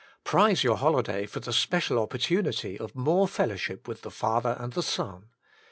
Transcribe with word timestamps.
Prize 0.23 0.63
your 0.63 0.77
holiday 0.77 1.27
for 1.27 1.41
the 1.41 1.53
special 1.53 1.99
opportunity 1.99 2.75
of 2.75 2.95
more 2.95 3.27
fellowship 3.27 3.87
with 3.87 4.01
the 4.01 4.09
Father 4.09 4.57
and 4.59 4.73
the 4.73 4.81
Son. 4.81 5.29